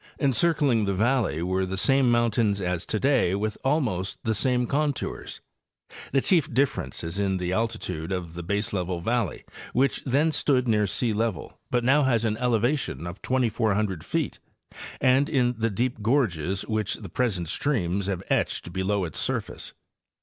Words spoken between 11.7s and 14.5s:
now has an elevation of 2,400 feet,